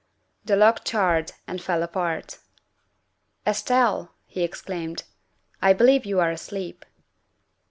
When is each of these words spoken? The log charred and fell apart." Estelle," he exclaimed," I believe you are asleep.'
The 0.45 0.55
log 0.55 0.83
charred 0.83 1.33
and 1.45 1.61
fell 1.61 1.83
apart." 1.83 2.39
Estelle," 3.45 4.11
he 4.25 4.41
exclaimed," 4.41 5.03
I 5.61 5.73
believe 5.73 6.07
you 6.07 6.19
are 6.19 6.31
asleep.' 6.31 6.83